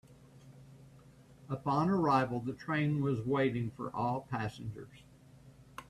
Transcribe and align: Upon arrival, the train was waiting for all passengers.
Upon 1.47 1.87
arrival, 1.91 2.39
the 2.39 2.53
train 2.55 3.03
was 3.03 3.21
waiting 3.21 3.69
for 3.69 3.95
all 3.95 4.21
passengers. 4.31 5.03